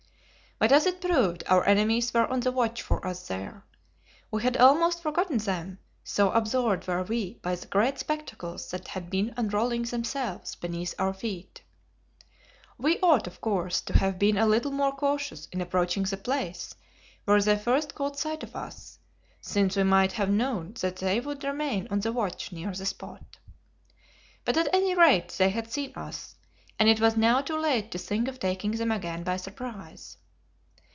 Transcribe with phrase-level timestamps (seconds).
[0.63, 3.65] But, as it proved, our enemies were on the watch for us there.
[4.29, 9.09] We had almost forgotten them, so absorbed were we by the great spectacles that had
[9.09, 11.63] been unrolling themselves beneath our feet.
[12.77, 16.75] We ought, of course, to have been a little more cautious in approaching the place
[17.25, 18.99] where they first caught sight of us,
[19.41, 23.39] since we might have known that they would remain on the watch near that spot.
[24.45, 26.35] But at any rate they had seen us,
[26.77, 30.17] and it was now too late to think of taking them again by surprise.